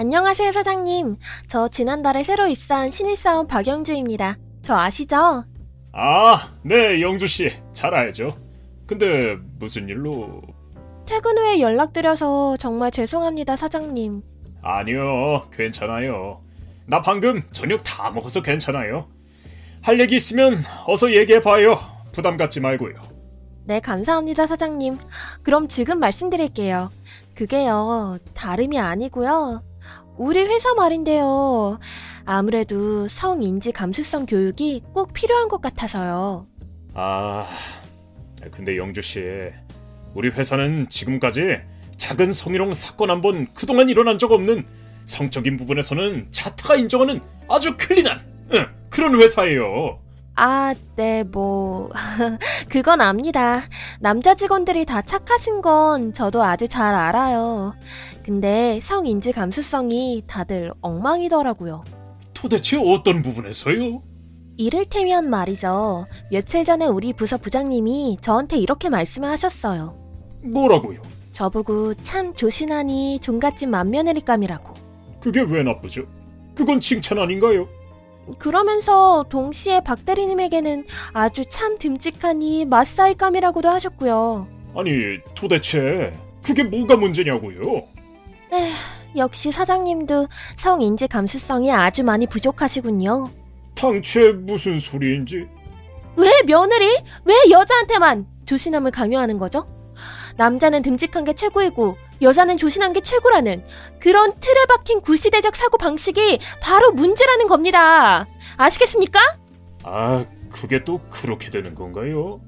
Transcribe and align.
안녕하세요, 0.00 0.52
사장님. 0.52 1.18
저 1.46 1.68
지난달에 1.68 2.22
새로 2.22 2.48
입사한 2.48 2.90
신입사원 2.90 3.46
박영주입니다. 3.46 4.38
저 4.62 4.74
아시죠? 4.74 5.44
아, 5.92 6.54
네, 6.62 7.02
영주 7.02 7.26
씨. 7.26 7.52
잘 7.74 7.92
알죠. 7.94 8.28
근데 8.86 9.36
무슨 9.58 9.90
일로? 9.90 10.40
퇴근 11.06 11.36
후에 11.36 11.60
연락드려서 11.60 12.56
정말 12.56 12.90
죄송합니다, 12.90 13.56
사장님. 13.56 14.22
아니요, 14.62 15.50
괜찮아요. 15.54 16.40
나 16.86 17.02
방금 17.02 17.42
저녁 17.52 17.82
다 17.84 18.10
먹어서 18.10 18.40
괜찮아요. 18.40 19.06
할 19.82 20.00
얘기 20.00 20.16
있으면 20.16 20.64
어서 20.86 21.12
얘기해 21.12 21.42
봐요. 21.42 21.78
부담 22.12 22.38
갖지 22.38 22.58
말고요. 22.60 22.94
네, 23.64 23.80
감사합니다, 23.80 24.46
사장님. 24.46 24.96
그럼 25.42 25.68
지금 25.68 26.00
말씀드릴게요. 26.00 26.90
그게요, 27.34 28.16
다름이 28.32 28.78
아니고요. 28.80 29.62
우리 30.16 30.40
회사 30.40 30.74
말인데요. 30.74 31.78
아무래도 32.26 33.08
성인지 33.08 33.72
감수성 33.72 34.26
교육이 34.26 34.82
꼭 34.92 35.12
필요한 35.12 35.48
것 35.48 35.60
같아서요. 35.60 36.46
아, 36.94 37.46
근데 38.50 38.76
영주 38.76 39.00
씨, 39.00 39.22
우리 40.14 40.28
회사는 40.28 40.88
지금까지 40.90 41.60
작은 41.96 42.32
성희롱 42.32 42.74
사건 42.74 43.10
한 43.10 43.20
번 43.22 43.46
그동안 43.54 43.88
일어난 43.88 44.18
적 44.18 44.32
없는 44.32 44.66
성적인 45.04 45.56
부분에서는 45.56 46.28
자타가 46.30 46.76
인정하는 46.76 47.20
아주 47.48 47.76
클린한 47.76 48.20
응, 48.52 48.66
그런 48.90 49.20
회사예요. 49.20 50.00
아, 50.42 50.74
네, 50.96 51.22
뭐, 51.22 51.90
그건 52.70 53.02
압니다. 53.02 53.60
남자 54.00 54.34
직원들이 54.34 54.86
다 54.86 55.02
착하신 55.02 55.60
건 55.60 56.14
저도 56.14 56.42
아주 56.42 56.66
잘 56.66 56.94
알아요. 56.94 57.74
근데 58.24 58.80
성인지 58.80 59.32
감수성이 59.32 60.22
다들 60.26 60.72
엉망이더라고요. 60.80 61.84
도대체 62.32 62.78
어떤 62.78 63.20
부분에서요? 63.20 64.00
이를테면 64.56 65.28
말이죠. 65.28 66.06
며칠 66.30 66.64
전에 66.64 66.86
우리 66.86 67.12
부서 67.12 67.36
부장님이 67.36 68.16
저한테 68.22 68.56
이렇게 68.56 68.88
말씀을 68.88 69.28
하셨어요. 69.28 69.94
뭐라고요? 70.42 71.02
저보고 71.32 71.92
참 71.96 72.32
조신하니 72.34 73.18
종갓집 73.20 73.68
맏며느리감이라고. 73.68 74.72
그게 75.20 75.42
왜 75.42 75.62
나쁘죠? 75.62 76.06
그건 76.54 76.80
칭찬 76.80 77.18
아닌가요? 77.18 77.68
그러면서 78.38 79.24
동시에 79.28 79.80
박 79.80 80.04
대리님에게는 80.04 80.86
아주 81.12 81.44
참 81.46 81.78
듬직하니 81.78 82.64
맛사이감이라고도 82.66 83.68
하셨고요. 83.68 84.46
아니, 84.76 85.18
도대체 85.34 86.12
그게 86.42 86.62
뭐가 86.62 86.96
문제냐고요? 86.96 87.82
에휴, 88.52 88.72
역시 89.16 89.50
사장님도 89.50 90.28
성인지 90.56 91.08
감수성이 91.08 91.72
아주 91.72 92.04
많이 92.04 92.26
부족하시군요. 92.26 93.30
당최 93.74 94.32
무슨 94.32 94.78
소리인지 94.78 95.46
왜 96.16 96.42
며느리? 96.46 96.86
왜 97.24 97.34
여자한테만 97.50 98.26
조신함을 98.44 98.90
강요하는 98.90 99.38
거죠? 99.38 99.66
남자는 100.36 100.82
듬직한 100.82 101.24
게 101.24 101.32
최고이고 101.32 101.96
여자는 102.22 102.58
조신한 102.58 102.92
게 102.92 103.00
최고라는 103.00 103.64
그런 103.98 104.32
틀에 104.40 104.66
박힌 104.66 105.00
구시대적 105.00 105.56
사고 105.56 105.78
방식이 105.78 106.38
바로 106.60 106.92
문제라는 106.92 107.46
겁니다. 107.46 108.26
아시겠습니까? 108.56 109.20
아, 109.84 110.24
그게 110.50 110.84
또 110.84 111.00
그렇게 111.10 111.50
되는 111.50 111.74
건가요? 111.74 112.40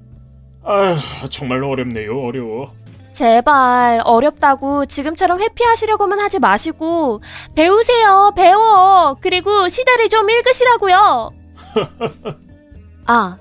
아, 0.65 0.97
정말 1.31 1.62
어렵네요, 1.65 2.20
어려워. 2.20 2.73
제발 3.12 4.00
어렵다고 4.05 4.87
지금처럼 4.87 5.39
회피하시려고만 5.39 6.19
하지 6.19 6.39
마시고 6.39 7.20
배우세요 7.55 8.33
배워 8.34 9.16
그리고 9.21 9.69
시대를 9.69 10.09
좀 10.09 10.31
읽으시라고요 10.31 11.31
아 13.06 13.37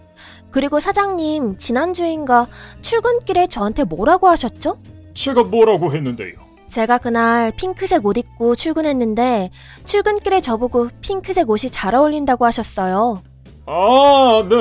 그리고 0.52 0.82
사장님 0.82 1.58
지난주인가 1.58 2.48
출근길에 2.82 3.48
저한테 3.48 3.86
뭐라고 3.86 4.28
하셨죠? 4.28 4.78
제가 5.14 5.44
뭐라고 5.44 5.94
했는데요? 5.94 6.34
제가 6.70 6.98
그날 7.00 7.52
핑크색 7.52 8.06
옷 8.06 8.18
입고 8.18 8.56
출근했는데 8.56 9.52
출근길에 9.86 10.40
저보고 10.42 10.90
핑크색 11.02 11.50
옷이 11.50 11.70
잘 11.70 11.96
어울린다고 11.96 12.46
하셨어요 12.46 13.22
아, 13.66 14.44
네. 14.50 14.56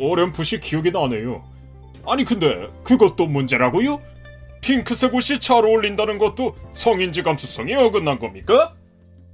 어렴풋이 0.00 0.60
기억이 0.60 0.90
나네요. 0.90 1.42
아니, 2.06 2.24
근데 2.24 2.68
그것도 2.82 3.26
문제라고요? 3.26 4.00
핑크색 4.62 5.14
옷이 5.14 5.38
잘 5.38 5.64
어울린다는 5.64 6.18
것도 6.18 6.54
성인지 6.72 7.22
감수성이 7.22 7.74
어긋난 7.74 8.18
겁니까? 8.18 8.74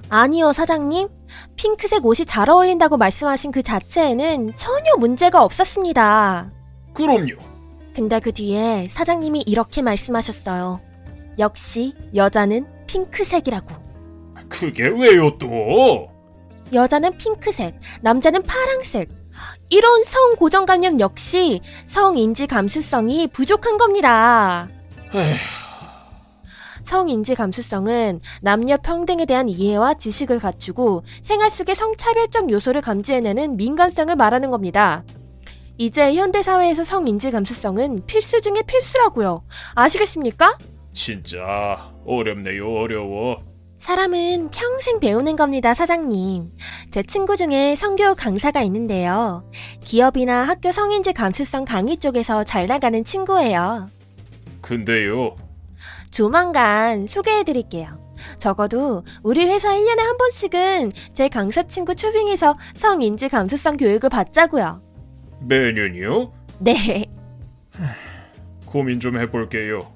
아니요, 0.09 0.53
사장님. 0.53 1.09
핑크색 1.57 2.05
옷이 2.05 2.27
잘 2.27 2.51
어울린다고 2.51 2.97
말씀하신 2.97 3.53
그 3.53 3.63
자체에는 3.63 4.55
전혀 4.57 4.97
문제가 4.99 5.43
없었습니다. 5.45 6.51
그럼요. 6.93 7.37
근데 7.97 8.21
그 8.21 8.31
뒤에 8.31 8.89
사장님이 8.91 9.45
이렇게 9.47 9.81
말씀하셨어요. 9.81 10.83
역시 11.39 11.95
여자는 12.15 12.67
핑크색이라고. 12.87 13.75
그게 14.51 14.87
왜요 14.87 15.31
또? 15.39 16.11
여자는 16.75 17.17
핑크색, 17.17 17.81
남자는 18.03 18.43
파랑색. 18.43 19.09
이런 19.71 20.05
성 20.05 20.37
고정관념 20.37 21.01
역시 21.01 21.63
성인지 21.87 22.47
감수성이 22.47 23.29
부족한 23.29 23.79
겁니다. 23.79 24.69
에휴, 25.15 25.37
성인지 26.85 27.35
감수성은 27.35 28.21
남녀 28.43 28.77
평등에 28.77 29.25
대한 29.25 29.49
이해와 29.49 29.95
지식을 29.95 30.39
갖추고 30.39 31.03
생활 31.23 31.49
속의 31.51 31.75
성차별적 31.75 32.51
요소를 32.51 32.83
감지해내는 32.83 33.57
민감성을 33.57 34.15
말하는 34.15 34.51
겁니다. 34.51 35.03
이제 35.79 36.15
현대 36.15 36.43
사회에서 36.43 36.85
성인지 36.85 37.31
감수성은 37.31 38.07
필수 38.07 38.41
중의 38.41 38.63
필수라고요. 38.67 39.45
아시겠습니까? 39.75 40.57
진짜 40.93 41.93
어렵네요, 42.07 42.67
어려워. 42.73 43.43
사람은 43.79 44.51
평생 44.51 45.01
배우는 45.01 45.37
겁니다, 45.37 45.75
사장님. 45.75 46.51
제 46.91 47.03
친구 47.03 47.37
중에 47.37 47.75
성교육 47.77 48.17
강사가 48.17 48.63
있는데요. 48.63 49.45
기업이나 49.85 50.45
학교 50.45 50.73
성인지 50.73 51.13
감수성 51.13 51.67
강의 51.67 51.99
쪽에서 51.99 52.43
잘 52.45 52.67
나가는 52.67 53.05
친구예요. 53.05 53.91
근데요, 54.63 55.37
조만간 56.11 57.07
소개해 57.07 57.45
드릴게요. 57.45 58.01
적어도 58.39 59.05
우리 59.23 59.45
회사 59.45 59.75
1년에 59.75 59.99
한 59.99 60.17
번씩은 60.17 60.93
제 61.13 61.29
강사 61.29 61.63
친구 61.63 61.95
초빙해서 61.95 62.57
성인지 62.77 63.29
감수성 63.29 63.77
교육을 63.77 64.09
받자고요. 64.09 64.86
매년이요? 65.41 66.33
네. 66.61 67.07
고민 68.65 69.01
좀 69.01 69.19
해볼게요. 69.19 69.93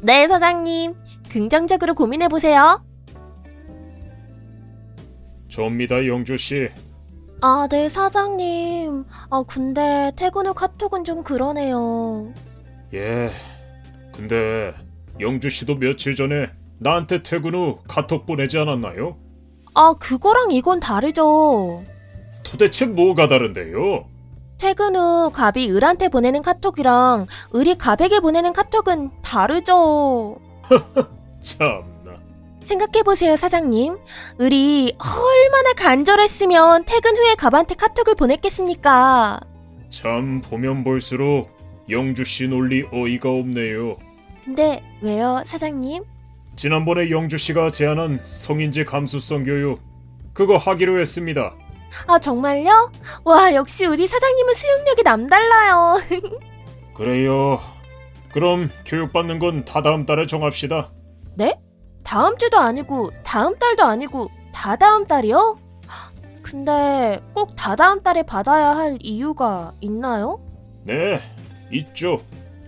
네, 0.00 0.28
사장님. 0.28 0.94
긍정적으로 1.30 1.94
고민해 1.94 2.28
보세요. 2.28 2.82
접니다, 5.48 6.06
영주 6.06 6.36
씨. 6.36 6.68
아, 7.42 7.66
네, 7.70 7.88
사장님. 7.88 9.04
아, 9.30 9.42
근데 9.46 10.12
퇴근 10.16 10.46
후 10.46 10.54
카톡은 10.54 11.04
좀 11.04 11.22
그러네요. 11.22 12.32
예. 12.94 13.30
근데 14.14 14.74
영주 15.20 15.48
씨도 15.48 15.76
며칠 15.76 16.14
전에 16.16 16.50
나한테 16.78 17.22
퇴근 17.22 17.54
후 17.54 17.78
카톡 17.88 18.26
보내지 18.26 18.58
않았나요? 18.58 19.16
아, 19.74 19.94
그거랑 19.98 20.50
이건 20.50 20.80
다르죠. 20.80 21.82
도대체 22.42 22.86
뭐가 22.86 23.28
다른데요? 23.28 24.04
퇴근 24.60 24.94
후 24.94 25.30
갑이 25.32 25.70
을한테 25.70 26.10
보내는 26.10 26.42
카톡이랑 26.42 27.26
을이 27.54 27.78
갑에게 27.78 28.20
보내는 28.20 28.52
카톡은 28.52 29.10
다르죠. 29.22 30.36
참나. 31.40 32.20
생각해보세요, 32.62 33.36
사장님. 33.36 33.96
을이 34.38 34.96
얼마나 34.98 35.72
간절했으면 35.72 36.84
퇴근 36.84 37.16
후에 37.16 37.36
갑한테 37.36 37.74
카톡을 37.74 38.14
보냈겠습니까? 38.16 39.40
참 39.88 40.42
보면 40.42 40.84
볼수록 40.84 41.48
영주 41.88 42.24
씨 42.24 42.46
논리 42.46 42.84
어이가 42.92 43.30
없네요. 43.30 43.96
근데 44.44 44.82
왜요, 45.00 45.42
사장님? 45.46 46.04
지난번에 46.56 47.08
영주 47.10 47.38
씨가 47.38 47.70
제안한 47.70 48.20
성인지 48.24 48.84
감수성 48.84 49.44
교육 49.44 49.80
그거 50.34 50.58
하기로 50.58 51.00
했습니다. 51.00 51.54
아, 52.06 52.18
정말요? 52.18 52.90
와, 53.24 53.54
역시 53.54 53.86
우리 53.86 54.06
사장님은 54.06 54.54
수용력이 54.54 55.02
남달라요. 55.02 55.98
그래요. 56.94 57.60
그럼 58.32 58.70
교육받는 58.86 59.38
건 59.38 59.64
다다음 59.64 60.06
달에 60.06 60.26
정합시다. 60.26 60.90
네? 61.34 61.58
다음 62.04 62.36
주도 62.38 62.58
아니고, 62.58 63.10
다음 63.24 63.58
달도 63.58 63.84
아니고, 63.84 64.28
다다음 64.52 65.06
달이요? 65.06 65.58
근데 66.42 67.20
꼭 67.32 67.54
다다음 67.56 68.02
달에 68.02 68.22
받아야 68.22 68.70
할 68.76 68.98
이유가 69.00 69.72
있나요? 69.80 70.40
네, 70.84 71.20
있죠. 71.70 72.20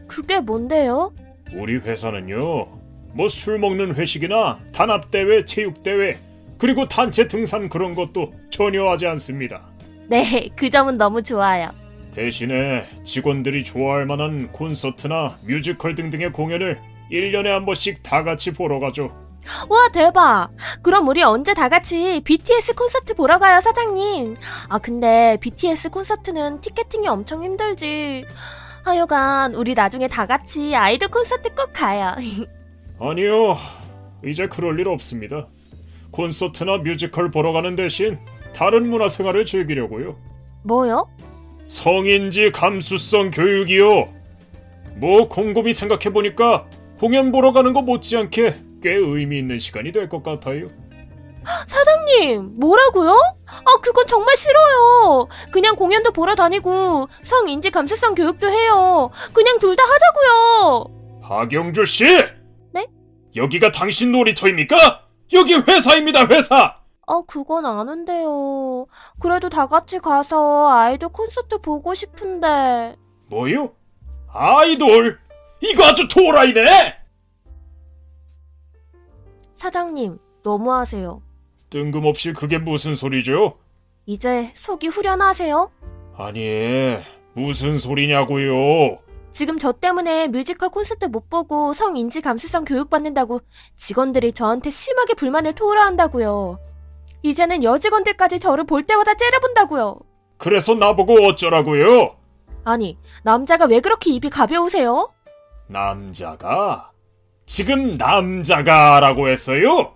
그게 0.07 0.41
뭔데요? 0.41 1.13
우리 1.55 1.77
회사는요. 1.77 2.67
뭐 3.15 3.29
술 3.29 3.59
먹는 3.59 3.95
회식이나 3.97 4.59
단합 4.73 5.11
대회, 5.11 5.45
체육 5.45 5.83
대회, 5.83 6.19
그리고 6.63 6.87
단체 6.87 7.27
등산 7.27 7.69
그런 7.69 7.93
것도 7.93 8.33
전혀 8.49 8.89
하지 8.89 9.09
않습니다. 9.09 9.63
네, 10.07 10.49
그 10.55 10.71
점은 10.71 10.97
너무 10.97 11.21
좋아요. 11.21 11.69
대신에 12.15 12.87
직원들이 13.03 13.65
좋아할 13.65 14.07
만한 14.07 14.53
콘서트나 14.53 15.39
뮤지컬 15.45 15.97
등등의 15.97 16.31
공연을 16.31 16.81
1년에 17.11 17.47
한 17.47 17.67
번씩 17.67 18.05
다 18.05 18.23
같이 18.23 18.53
보러 18.53 18.79
가죠. 18.79 19.07
와, 19.69 19.89
대박! 19.93 20.51
그럼 20.83 21.09
우리 21.09 21.25
언제 21.25 21.53
다 21.53 21.69
같이 21.69 22.21
BTS 22.23 22.77
콘서트 22.77 23.15
보러 23.15 23.41
가요, 23.41 23.61
사장님? 23.61 24.37
아, 24.69 24.79
근데 24.79 25.39
BTS 25.41 25.91
콘서트는 25.91 26.61
티켓팅이 26.61 27.09
엄청 27.09 27.43
힘들지. 27.43 28.25
하여간, 28.85 29.57
우리 29.57 29.75
나중에 29.75 30.07
다 30.07 30.27
같이 30.27 30.77
아이돌 30.77 31.09
콘서트 31.09 31.53
꼭 31.57 31.73
가요. 31.73 32.15
아니요. 33.01 33.59
이제 34.25 34.47
그럴 34.47 34.79
일 34.79 34.87
없습니다. 34.87 35.49
콘서트나 36.13 36.79
뮤지컬 36.79 37.31
보러 37.31 37.53
가는 37.53 37.75
대신 37.75 38.19
다른 38.55 38.89
문화 38.89 39.09
생활을 39.09 39.45
즐기려고요. 39.47 40.17
뭐요? 40.63 41.09
성인지 41.69 42.53
감수성 42.53 43.31
교육이요. 43.31 44.09
뭐 44.97 45.29
곰곰이 45.29 45.73
생각해 45.73 46.13
보니까 46.13 46.67
공연 47.01 47.33
보러 47.33 47.53
가는 47.53 47.73
거 47.73 47.81
못지않게 47.83 48.55
꽤 48.83 48.95
의미 48.95 49.39
있는 49.39 49.59
시간이 49.59 49.91
될 49.91 50.09
것 50.09 50.23
같아요. 50.23 50.69
사장님, 51.67 52.61
뭐라고요? 52.61 53.11
아, 53.47 53.77
그건 53.83 54.07
정말 54.07 54.37
싫어요. 54.37 55.27
그냥 55.51 55.75
공연도 55.75 56.13
보러 56.13 56.35
다니고 56.37 57.09
성인지 57.23 57.71
감수성 57.71 58.15
교육도 58.15 58.49
해요. 58.49 59.11
그냥 59.33 59.59
둘 59.59 59.75
다 59.75 59.83
하자고요. 59.83 60.85
박영주 61.23 61.85
씨! 61.87 62.05
네? 62.73 62.87
여기가 63.35 63.73
당신 63.73 64.13
놀이터입니까? 64.13 65.07
여기 65.33 65.55
회사입니다, 65.55 66.27
회사! 66.27 66.77
아, 67.07 67.23
그건 67.27 67.67
아는데요. 67.67 68.87
그래도 69.21 69.49
다 69.49 69.67
같이 69.67 69.99
가서 69.99 70.69
아이돌 70.71 71.09
콘서트 71.11 71.59
보고 71.59 71.95
싶은데. 71.95 72.97
뭐요? 73.29 73.73
아이돌? 74.29 75.19
이거 75.61 75.85
아주 75.85 76.07
도라이네! 76.09 76.97
사장님, 79.57 80.19
너무하세요. 80.43 81.23
뜬금없이 81.71 82.33
그게 82.33 82.59
무슨 82.59 82.95
소리죠? 82.95 83.59
이제 84.07 84.51
속이 84.55 84.89
후련하세요? 84.89 85.71
아니, 86.17 86.99
무슨 87.35 87.79
소리냐고요? 87.79 88.99
지금 89.33 89.59
저 89.59 89.73
때문에 89.73 90.29
뮤지컬 90.29 90.69
콘서트 90.69 91.07
못 91.07 91.29
보고 91.31 91.73
성인지 91.73 92.21
감수성 92.21 92.65
교육 92.65 92.91
받는다고 92.91 93.41
직원들이 93.77 94.33
저한테 94.33 94.71
심하게 94.71 95.15
불만을 95.15 95.55
토로한다고요. 95.55 96.59
이제는 97.23 97.63
여직원들까지 97.63 98.41
저를 98.41 98.65
볼 98.65 98.83
때마다 98.83 99.15
째려본다고요. 99.15 99.97
그래서 100.39 100.75
나보고 100.75 101.25
어쩌라고요? 101.25 102.17
아니, 102.65 102.99
남자가 103.23 103.65
왜 103.67 103.81
그렇게 103.81 104.11
입이 104.11 104.29
가벼우세요? 104.29 105.11
남자가? 105.69 106.91
지금 107.47 107.97
남자가라고 107.97 109.29
했어요? 109.29 109.95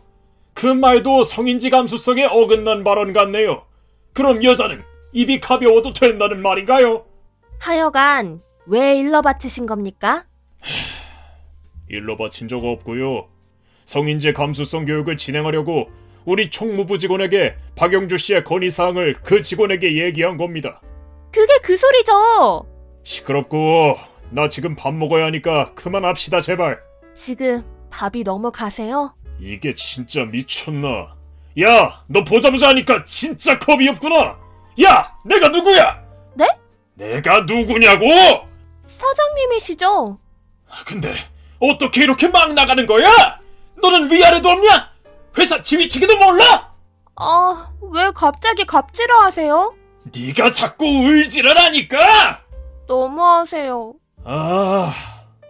그 0.54 0.66
말도 0.66 1.24
성인지 1.24 1.68
감수성에 1.70 2.24
어긋난 2.24 2.84
발언 2.84 3.12
같네요. 3.12 3.64
그럼 4.14 4.42
여자는 4.42 4.82
입이 5.12 5.40
가벼워도 5.40 5.92
된다는 5.92 6.40
말인가요? 6.42 7.04
하여간 7.58 8.40
왜 8.66 8.96
일러 8.98 9.22
바치신 9.22 9.66
겁니까? 9.66 10.24
일로 11.88 12.16
바친 12.16 12.48
적 12.48 12.64
없고요. 12.64 13.28
성인지 13.84 14.32
감수성 14.32 14.84
교육을 14.84 15.16
진행하려고 15.16 15.88
우리 16.24 16.50
총무부 16.50 16.98
직원에게 16.98 17.56
박영주 17.76 18.18
씨의 18.18 18.42
건의 18.42 18.70
사항을 18.70 19.14
그 19.22 19.42
직원에게 19.42 20.02
얘기한 20.02 20.36
겁니다. 20.36 20.80
그게 21.32 21.58
그 21.62 21.76
소리죠. 21.76 22.66
시끄럽고 23.04 23.96
나 24.30 24.48
지금 24.48 24.74
밥 24.74 24.92
먹어야 24.92 25.26
하니까 25.26 25.72
그만합시다 25.74 26.40
제발. 26.40 26.80
지금 27.14 27.64
밥이 27.90 28.24
넘어가세요? 28.24 29.14
이게 29.38 29.72
진짜 29.74 30.24
미쳤나? 30.24 31.14
야, 31.62 32.02
너 32.08 32.24
보자보자 32.24 32.70
하니까 32.70 33.04
진짜 33.04 33.58
겁이 33.60 33.88
없구나. 33.90 34.36
야, 34.82 35.16
내가 35.24 35.48
누구야? 35.48 36.02
네? 36.34 36.48
내가 36.94 37.40
누구냐고? 37.42 38.06
사장님이시죠? 38.96 40.18
근데 40.86 41.12
어떻게 41.60 42.02
이렇게 42.04 42.28
막 42.28 42.52
나가는 42.54 42.84
거야? 42.86 43.40
너는 43.80 44.10
위아래도 44.10 44.48
없냐? 44.48 44.90
회사 45.38 45.60
지휘치기도 45.62 46.16
몰라? 46.16 46.72
아, 47.16 47.70
왜 47.92 48.10
갑자기 48.14 48.64
갑질을 48.64 49.14
하세요? 49.16 49.74
네가 50.14 50.50
자꾸 50.50 50.84
울지를 50.86 51.58
하니까. 51.58 52.42
너무하세요. 52.88 53.94
아, 54.24 54.94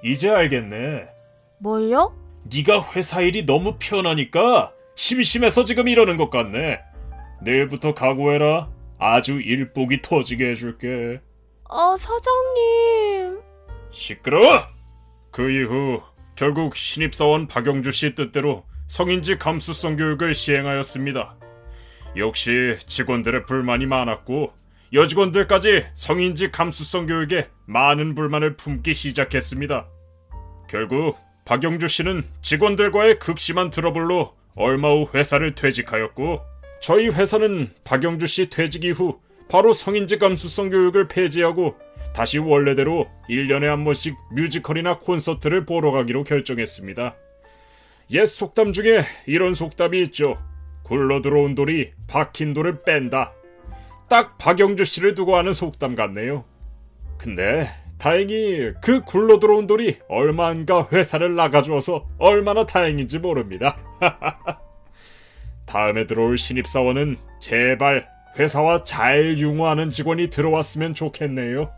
이제 0.05 0.31
알겠네. 0.31 1.09
뭘요? 1.59 2.15
네가 2.45 2.93
회사 2.95 3.21
일이 3.21 3.45
너무 3.45 3.77
편하니까 3.79 4.73
심심해서 4.95 5.65
지금 5.65 5.89
이러는 5.89 6.17
것 6.17 6.31
같네. 6.31 6.81
내일부터 7.43 7.95
각오해라. 7.95 8.69
아주 8.99 9.41
일복이 9.41 10.01
터지게 10.03 10.51
해줄게. 10.51 11.21
아, 11.69 11.97
사장님. 11.99 13.41
시끄러워! 13.91 14.67
그 15.31 15.51
이후 15.51 16.03
결국 16.35 16.77
신입사원 16.77 17.49
박영주 17.49 17.93
씨 17.93 18.15
뜻대로 18.15 18.65
성인지 18.87 19.39
감수성 19.39 19.97
교육을 19.97 20.35
시행하였습니다. 20.35 21.37
역시 22.17 22.77
직원들의 22.87 23.47
불만이 23.47 23.87
많았고 23.87 24.53
여직원들까지 24.93 25.87
성인지 25.95 26.51
감수성 26.51 27.07
교육에 27.07 27.49
많은 27.67 28.15
불만을 28.15 28.57
품기 28.57 28.95
시작했습니다. 28.95 29.89
결국 30.69 31.19
박영주 31.45 31.89
씨는 31.89 32.27
직원들과의 32.43 33.19
극심한 33.19 33.71
트러블로 33.71 34.35
얼마 34.55 34.89
후 34.91 35.09
회사를 35.15 35.55
퇴직하였고 35.55 36.41
저희 36.81 37.09
회사는 37.09 37.75
박영주 37.85 38.27
씨 38.27 38.49
퇴직 38.51 38.85
이후 38.85 39.21
바로 39.49 39.73
성인지 39.73 40.19
감수성 40.19 40.71
교육을 40.71 41.09
폐지하고 41.09 41.77
다시 42.15 42.39
원래대로 42.39 43.09
1년에 43.29 43.65
한 43.65 43.85
번씩 43.85 44.17
뮤지컬이나 44.33 44.99
콘서트를 44.99 45.67
보러 45.67 45.91
가기로 45.91 46.25
결정했습니다. 46.25 47.15
옛 48.13 48.25
속담 48.25 48.73
중에 48.73 49.03
이런 49.27 49.55
속담이 49.55 50.01
있죠. 50.03 50.39
굴러 50.83 51.21
들어온 51.21 51.55
돌이 51.55 51.93
박힌 52.07 52.55
돌을 52.55 52.85
뺀다. 52.85 53.33
딱 54.09 54.39
박영주 54.39 54.85
씨를 54.85 55.15
두고 55.15 55.37
하는 55.37 55.53
속담 55.53 55.97
같네요. 55.97 56.45
근데 57.19 57.69
다행히 57.99 58.73
그 58.83 59.01
굴러 59.03 59.39
들어온 59.39 59.67
돌이 59.67 59.99
얼마 60.09 60.49
안가 60.49 60.89
회사를 60.93 61.35
나가주어서 61.35 62.07
얼마나 62.19 62.65
다행인지 62.65 63.19
모릅니다. 63.19 63.77
다음에 65.67 66.07
들어올 66.07 66.39
신입사원은 66.39 67.17
제발 67.41 68.16
회사와 68.39 68.85
잘 68.85 69.39
융화하는 69.39 69.89
직원이 69.89 70.29
들어왔으면 70.29 70.95
좋겠네요. 70.95 71.73